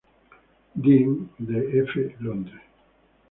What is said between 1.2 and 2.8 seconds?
de f Londres.